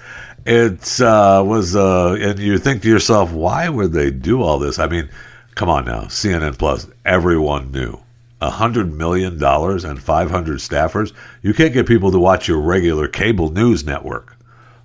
[0.47, 4.79] it uh, was, uh, and you think to yourself, why would they do all this?
[4.79, 5.11] I mean,
[5.57, 7.99] come on now, CNN Plus, everyone knew.
[8.41, 11.13] A hundred million dollars and 500 staffers.
[11.43, 14.37] You can't get people to watch your regular cable news network,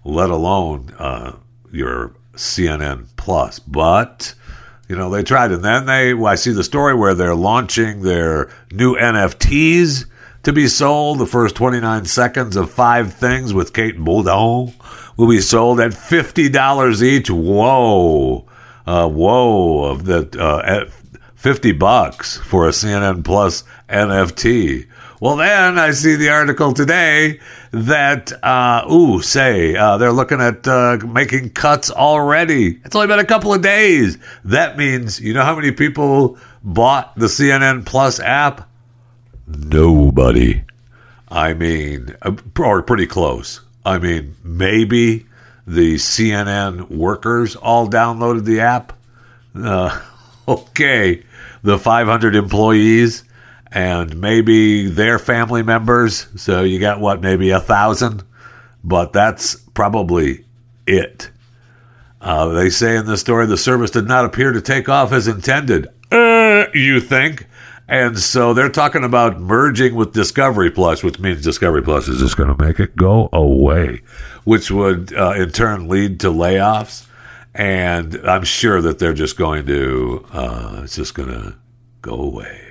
[0.04, 1.36] let alone uh,
[1.72, 3.60] your CNN Plus.
[3.60, 4.34] But
[4.88, 6.14] you know they tried, and then they.
[6.14, 10.06] Well, I see the story where they're launching their new NFTs
[10.44, 11.20] to be sold.
[11.20, 14.74] The first 29 seconds of five things with Kate Bolduan
[15.22, 17.30] will be sold at $50 each.
[17.30, 18.44] Whoa.
[18.88, 19.84] Uh, whoa.
[19.84, 20.92] Of the, uh, at
[21.36, 24.88] 50 bucks for a CNN Plus NFT.
[25.20, 30.68] Well, then I see the article today that, uh, ooh, say, uh, they're looking at
[30.68, 32.82] uh, making cuts already.
[32.84, 34.18] It's only been a couple of days.
[34.44, 38.68] That means, you know how many people bought the CNN Plus app?
[39.46, 40.64] Nobody.
[41.30, 43.62] I mean, uh, or pretty close.
[43.86, 45.26] I mean, maybe
[45.66, 48.94] the CNN workers all downloaded the app.
[49.56, 50.02] Uh,
[50.48, 51.24] okay,
[51.64, 53.24] the 500 employees
[53.72, 56.28] and maybe their family members.
[56.36, 58.24] So you got what, maybe a thousand?
[58.84, 60.46] But that's probably
[60.86, 61.30] it.
[62.20, 65.28] Uh, they say in the story the service did not appear to take off as
[65.28, 65.88] intended.
[66.12, 67.48] Uh, you think?
[67.92, 72.38] And so they're talking about merging with Discovery Plus, which means Discovery Plus is just
[72.38, 74.02] going to make it go away,
[74.46, 77.06] which would uh, in turn lead to layoffs.
[77.54, 81.58] And I'm sure that they're just going to, uh, it's just going to
[82.02, 82.62] go away.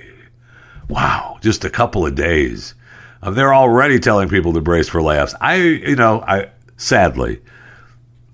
[0.89, 2.73] Wow, just a couple of days.
[3.21, 5.35] Um, they're already telling people to brace for layoffs.
[5.39, 7.43] I, you know, I sadly,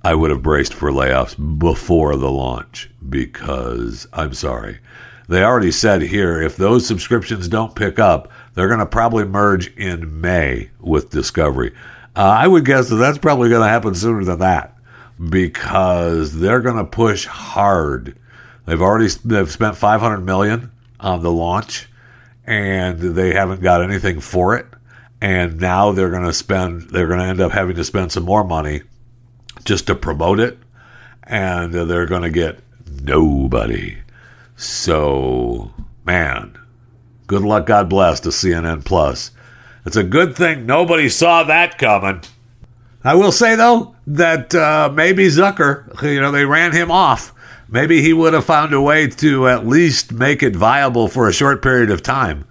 [0.06, 4.80] I would have braced for layoffs before the launch because I'm sorry
[5.28, 9.76] they already said here if those subscriptions don't pick up, they're going to probably merge
[9.76, 11.74] in May with Discovery.
[12.16, 14.76] Uh, I would guess that that's probably going to happen sooner than that
[15.30, 18.18] because they're going to push hard.
[18.66, 21.88] They've already they've spent 500 million on the launch
[22.45, 24.66] and they haven't got anything for it.
[25.22, 28.24] And now they're going to spend they're going to end up having to spend some
[28.24, 28.84] more money
[29.66, 30.58] just to promote it
[31.24, 32.60] and they're going to get
[33.04, 33.97] nobody.
[34.58, 35.72] So,
[36.03, 36.58] man,
[37.28, 39.30] good luck, God bless to CNN Plus.
[39.86, 42.22] It's a good thing nobody saw that coming.
[43.03, 47.34] I will say though that uh, maybe Zucker, you know, they ran him off.
[47.70, 51.34] Maybe he would have found a way to at least make it viable for a
[51.34, 52.45] short period of time.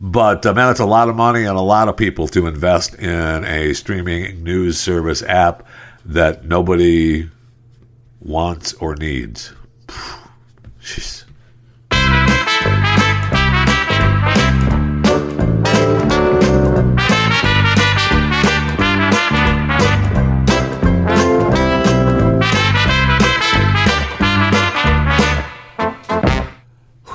[0.00, 2.96] But uh, man, it's a lot of money and a lot of people to invest
[2.96, 5.64] in a streaming news service app
[6.04, 7.30] that nobody
[8.20, 9.54] wants or needs.
[10.82, 11.15] Jeez.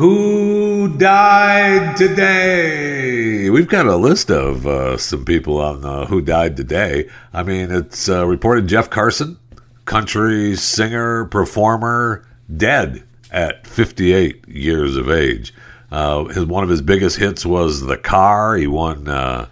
[0.01, 3.51] Who died today?
[3.51, 7.07] We've got a list of uh, some people on uh, who died today.
[7.31, 9.37] I mean, it's uh, reported Jeff Carson,
[9.85, 12.25] country singer, performer,
[12.57, 15.53] dead at 58 years of age.
[15.91, 19.49] Uh, his, one of his biggest hits was "The Car." He won uh,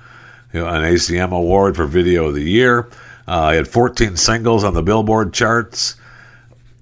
[0.52, 2.90] you know, an ACM award for Video of the Year.
[3.28, 5.96] Uh, he had 14 singles on the Billboard charts.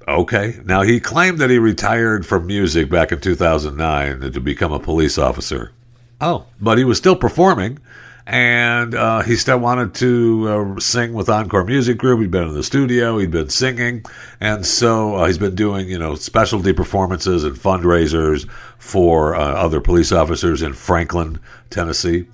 [0.07, 0.59] Okay.
[0.63, 5.17] Now, he claimed that he retired from music back in 2009 to become a police
[5.17, 5.73] officer.
[6.21, 6.45] Oh.
[6.61, 7.79] But he was still performing,
[8.25, 12.21] and uh, he still wanted to uh, sing with Encore Music Group.
[12.21, 14.05] He'd been in the studio, he'd been singing,
[14.39, 19.81] and so uh, he's been doing, you know, specialty performances and fundraisers for uh, other
[19.81, 21.39] police officers in Franklin,
[21.69, 22.27] Tennessee.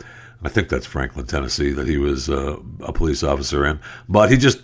[0.43, 3.79] I think that's Franklin, Tennessee, that he was uh, a police officer in.
[4.07, 4.61] But he just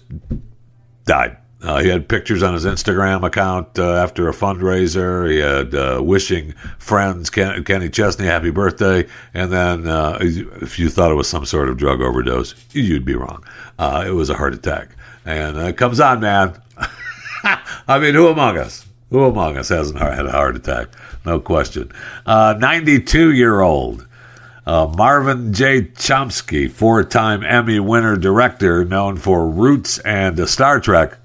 [1.05, 1.38] died.
[1.62, 5.30] Uh, he had pictures on his Instagram account uh, after a fundraiser.
[5.30, 10.89] He had uh, wishing friends Ken- Kenny Chesney happy birthday, and then uh, if you
[10.89, 13.43] thought it was some sort of drug overdose, you'd be wrong.
[13.78, 14.89] Uh, it was a heart attack,
[15.26, 16.62] and uh, it comes on, man.
[17.43, 18.86] I mean, who among us?
[19.10, 20.88] Who among us hasn't had a heart attack?
[21.26, 21.91] No question.
[22.26, 24.05] Ninety-two-year-old.
[24.66, 25.82] Marvin J.
[25.82, 31.18] Chomsky, four time Emmy winner director known for Roots and Star Trek,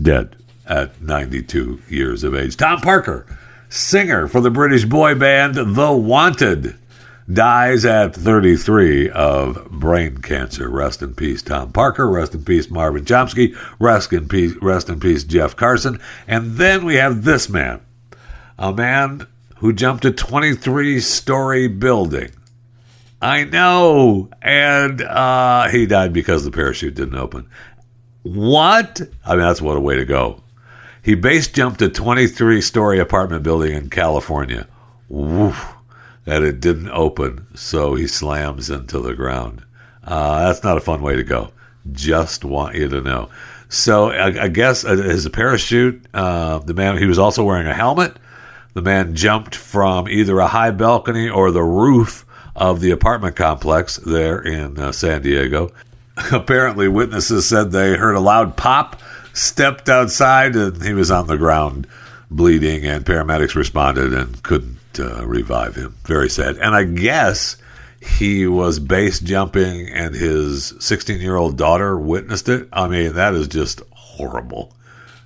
[0.00, 0.36] dead
[0.66, 2.56] at 92 years of age.
[2.56, 3.26] Tom Parker,
[3.68, 6.76] singer for the British boy band The Wanted,
[7.32, 10.68] dies at 33 of brain cancer.
[10.68, 12.08] Rest in peace, Tom Parker.
[12.08, 13.56] Rest in peace, Marvin Chomsky.
[13.78, 16.00] Rest in peace, rest in peace, Jeff Carson.
[16.28, 17.80] And then we have this man,
[18.58, 19.26] a man
[19.56, 22.30] who jumped a 23 story building.
[23.20, 24.28] I know.
[24.42, 27.48] And uh, he died because the parachute didn't open.
[28.26, 29.00] What?
[29.24, 30.42] I mean, that's what a way to go.
[31.00, 34.66] He base jumped a 23 story apartment building in California.
[35.08, 35.72] Woof.
[36.24, 39.62] That it didn't open, so he slams into the ground.
[40.02, 41.52] Uh, that's not a fun way to go.
[41.92, 43.28] Just want you to know.
[43.68, 47.74] So I, I guess uh, his parachute, uh, the man, he was also wearing a
[47.74, 48.16] helmet.
[48.74, 53.96] The man jumped from either a high balcony or the roof of the apartment complex
[53.98, 55.70] there in uh, San Diego.
[56.32, 59.00] Apparently, witnesses said they heard a loud pop,
[59.32, 61.86] stepped outside, and he was on the ground
[62.30, 65.94] bleeding, and paramedics responded and couldn't uh, revive him.
[66.04, 66.56] Very sad.
[66.56, 67.56] And I guess
[68.00, 72.68] he was base jumping, and his 16 year old daughter witnessed it.
[72.72, 74.74] I mean, that is just horrible.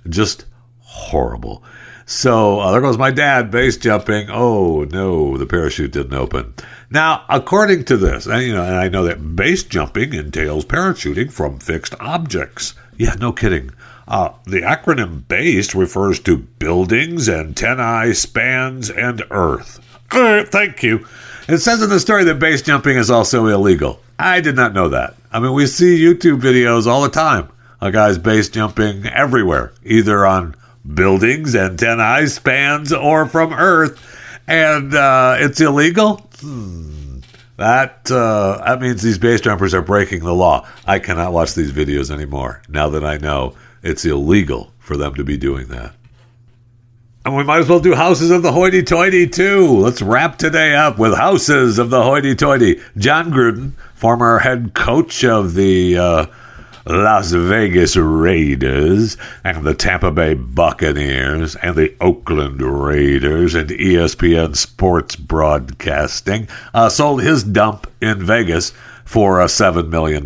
[0.09, 0.45] Just
[0.79, 1.63] horrible.
[2.11, 4.29] So uh, there goes my dad base jumping.
[4.29, 6.53] Oh no, the parachute didn't open.
[6.89, 11.31] Now, according to this, and you know, and I know that base jumping entails parachuting
[11.31, 12.73] from fixed objects.
[12.97, 13.71] Yeah, no kidding.
[14.09, 19.79] Uh, the acronym BASE refers to buildings, antennae, spans, and earth.
[20.11, 21.07] Uh, thank you.
[21.47, 24.01] It says in the story that base jumping is also illegal.
[24.19, 25.15] I did not know that.
[25.31, 27.47] I mean, we see YouTube videos all the time.
[27.79, 30.55] A guy's base jumping everywhere, either on
[30.85, 33.99] buildings, antennae, spans, or from Earth,
[34.47, 36.17] and uh, it's illegal.
[36.39, 37.19] Hmm.
[37.57, 40.67] That uh, that means these base jumpers are breaking the law.
[40.87, 45.23] I cannot watch these videos anymore now that I know it's illegal for them to
[45.23, 45.93] be doing that.
[47.23, 49.67] And we might as well do Houses of the Hoity Toity too.
[49.67, 52.81] Let's wrap today up with Houses of the Hoity Toity.
[52.97, 56.25] Jon Gruden, former head coach of the uh,
[56.85, 65.15] Las Vegas Raiders and the Tampa Bay Buccaneers and the Oakland Raiders and ESPN Sports
[65.15, 68.73] Broadcasting uh, sold his dump in Vegas
[69.05, 70.25] for uh, $7 million.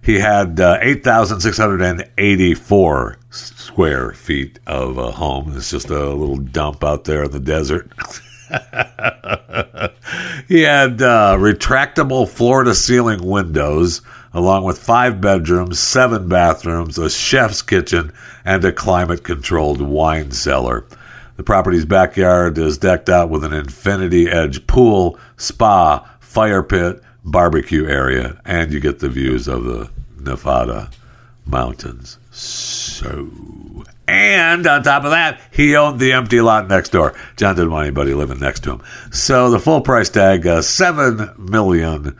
[0.00, 5.56] He had uh, 8,684 square feet of a home.
[5.56, 7.90] It's just a little dump out there in the desert.
[10.48, 14.02] he had uh, retractable floor to ceiling windows,
[14.34, 18.12] along with five bedrooms, seven bathrooms, a chef's kitchen,
[18.44, 20.84] and a climate controlled wine cellar.
[21.36, 27.86] The property's backyard is decked out with an infinity edge pool, spa, fire pit, barbecue
[27.86, 30.90] area, and you get the views of the Nevada
[31.46, 32.18] mountains.
[32.30, 33.30] So,
[34.08, 37.14] and on top of that, he owned the empty lot next door.
[37.36, 38.82] Jon didn't want anybody living next to him.
[39.12, 42.18] So the full price tag, uh, seven million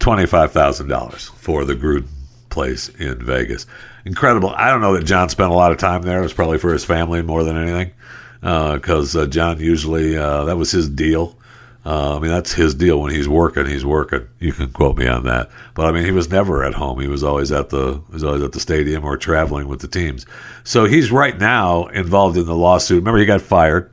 [0.00, 2.08] twenty-five thousand dollars for the Gruden
[2.48, 3.64] place in Vegas.
[4.04, 4.50] Incredible.
[4.50, 6.18] I don't know that Jon spent a lot of time there.
[6.18, 7.92] It was probably for his family more than anything,
[8.40, 11.36] because uh, uh, Jon usually uh, that was his deal.
[11.84, 13.00] Uh, I mean, that's his deal.
[13.00, 14.26] When he's working, he's working.
[14.38, 15.48] You can quote me on that.
[15.74, 17.00] But I mean, he was never at home.
[17.00, 20.26] He was always at the was always at the stadium or traveling with the teams.
[20.64, 22.98] So he's right now involved in the lawsuit.
[22.98, 23.90] Remember, he got fired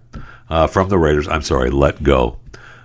[0.49, 1.27] uh, from the Raiders.
[1.27, 2.39] I'm sorry, let go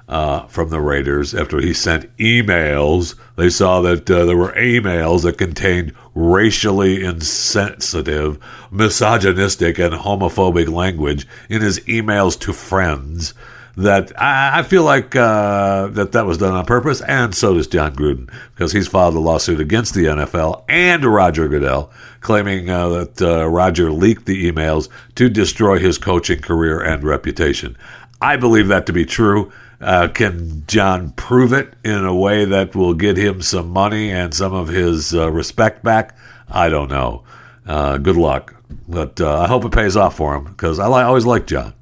[0.09, 3.15] uh, from the Raiders after he sent emails.
[3.37, 8.39] They saw that uh, there were emails that contained racially insensitive,
[8.71, 13.35] misogynistic, and homophobic language in his emails to friends
[13.77, 17.67] that I, I feel like uh, that that was done on purpose, and so does
[17.67, 21.91] Jon Gruden because he's filed a lawsuit against the NFL and Roger Goodell,
[22.21, 27.77] claiming uh, that uh, Roger leaked the emails to destroy his coaching career and reputation.
[28.21, 29.53] I believe that to be true.
[29.83, 34.33] Uh, can Jon prove it in a way that will get him some money and
[34.33, 36.17] some of his uh, respect back?
[36.49, 37.25] I don't know.
[37.67, 38.55] Uh, good luck,
[38.89, 41.75] but I hope it pays off for him because I, li- always liked Jon.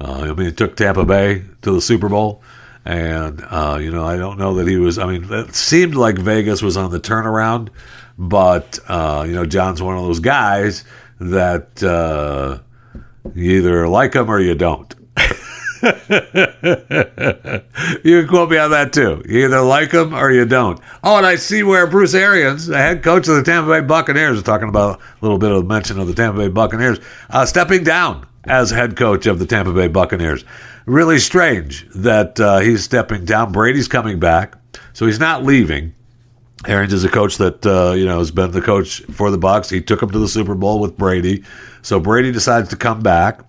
[0.00, 2.42] Uh, I mean, he took Tampa Bay to the Super Bowl,
[2.84, 4.98] and uh, you know, I don't know that he was.
[4.98, 7.68] I mean, it seemed like Vegas was on the turnaround,
[8.16, 10.84] but uh, you know, Jon's one of those guys
[11.20, 12.58] that uh,
[13.34, 14.94] you either like him or you don't.
[18.04, 19.22] you can quote me on that too.
[19.26, 20.80] You either like him or you don't.
[21.02, 24.36] Oh, and I see where Bruce Arians, the head coach of the Tampa Bay Buccaneers,
[24.36, 26.98] is talking about a little bit of mention of the Tampa Bay Buccaneers,
[27.30, 30.44] uh, stepping down as head coach of the Tampa Bay Buccaneers.
[30.86, 33.52] Really strange that uh, he's stepping down.
[33.52, 34.56] Brady's coming back,
[34.92, 35.94] so he's not leaving.
[36.66, 39.70] Arians is a coach that uh, you know has been the coach for the Bucs.
[39.70, 41.44] He took him to the Super Bowl with Brady,
[41.82, 43.40] so Brady decides to come back,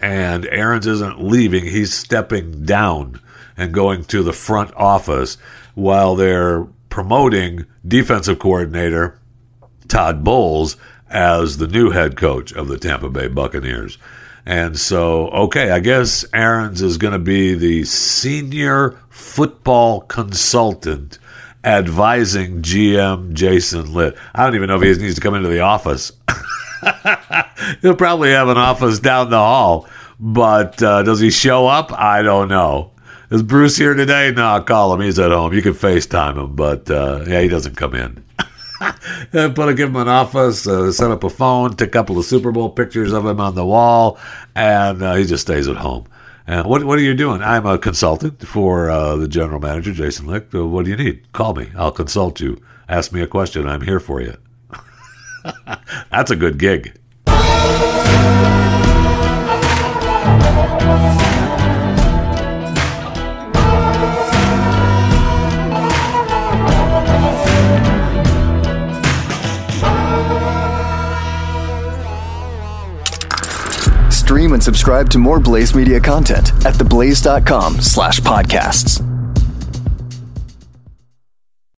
[0.00, 1.64] and Arians isn't leaving.
[1.64, 3.20] He's stepping down
[3.56, 5.36] and going to the front office
[5.74, 9.18] while they're promoting defensive coordinator
[9.88, 10.76] Todd Bowles
[11.08, 13.98] as the new head coach of the Tampa Bay Buccaneers.
[14.46, 21.18] And so, okay, I guess Arians is going to be the senior football consultant
[21.62, 24.16] advising GM Jason Licht.
[24.34, 26.12] I don't even know if he needs to come into the office.
[27.82, 31.92] He'll probably have an office down the hall, but uh, does he show up?
[31.92, 32.92] I don't know.
[33.30, 34.32] Is Bruce here today?
[34.32, 35.00] No, call him.
[35.00, 35.52] He's at home.
[35.52, 38.24] You can FaceTime him, but uh, yeah, he doesn't come in.
[39.30, 42.24] put a, give him an office, uh, set up a phone, take a couple of
[42.24, 44.18] Super Bowl pictures of him on the wall,
[44.56, 46.06] and uh, he just stays at home.
[46.46, 47.42] And what what are you doing?
[47.42, 50.52] I'm a consultant for uh, the general manager, Jason Licht.
[50.54, 51.30] Uh, what do you need?
[51.32, 51.70] Call me.
[51.76, 52.60] I'll consult you.
[52.88, 53.68] Ask me a question.
[53.68, 54.36] I'm here for you.
[56.10, 56.96] That's a good gig.
[74.12, 79.09] Stream and subscribe to more Blaze Media content at theblaze.com slash podcasts.